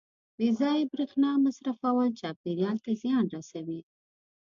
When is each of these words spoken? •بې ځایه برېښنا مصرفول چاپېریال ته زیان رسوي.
•بې 0.37 0.47
ځایه 0.59 0.89
برېښنا 0.91 1.31
مصرفول 1.45 2.07
چاپېریال 2.19 2.77
ته 2.85 2.91
زیان 3.01 3.25
رسوي. 3.35 3.79